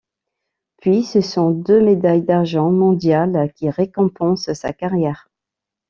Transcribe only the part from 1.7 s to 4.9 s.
médailles d'argent, mondiales, qui récompensent sa